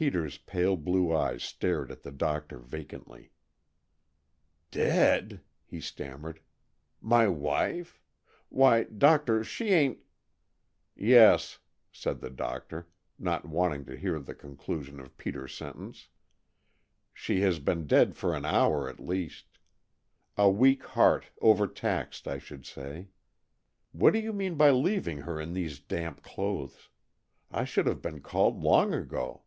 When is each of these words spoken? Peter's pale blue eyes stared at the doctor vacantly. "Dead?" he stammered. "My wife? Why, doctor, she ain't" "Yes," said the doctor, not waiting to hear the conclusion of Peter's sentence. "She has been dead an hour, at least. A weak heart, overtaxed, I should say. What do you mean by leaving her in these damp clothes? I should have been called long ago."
Peter's 0.00 0.38
pale 0.38 0.76
blue 0.76 1.12
eyes 1.12 1.42
stared 1.42 1.90
at 1.90 2.04
the 2.04 2.12
doctor 2.12 2.58
vacantly. 2.60 3.32
"Dead?" 4.70 5.40
he 5.64 5.80
stammered. 5.80 6.38
"My 7.00 7.26
wife? 7.26 8.00
Why, 8.48 8.84
doctor, 8.84 9.42
she 9.42 9.70
ain't" 9.70 9.98
"Yes," 10.94 11.58
said 11.90 12.20
the 12.20 12.30
doctor, 12.30 12.86
not 13.18 13.48
waiting 13.48 13.84
to 13.86 13.96
hear 13.96 14.20
the 14.20 14.36
conclusion 14.36 15.00
of 15.00 15.16
Peter's 15.18 15.52
sentence. 15.56 16.06
"She 17.12 17.40
has 17.40 17.58
been 17.58 17.88
dead 17.88 18.16
an 18.22 18.44
hour, 18.44 18.88
at 18.88 19.00
least. 19.00 19.58
A 20.36 20.48
weak 20.48 20.84
heart, 20.84 21.26
overtaxed, 21.42 22.28
I 22.28 22.38
should 22.38 22.64
say. 22.66 23.08
What 23.90 24.12
do 24.12 24.20
you 24.20 24.32
mean 24.32 24.54
by 24.54 24.70
leaving 24.70 25.22
her 25.22 25.40
in 25.40 25.54
these 25.54 25.80
damp 25.80 26.22
clothes? 26.22 26.88
I 27.50 27.64
should 27.64 27.88
have 27.88 28.00
been 28.00 28.20
called 28.20 28.62
long 28.62 28.94
ago." 28.94 29.42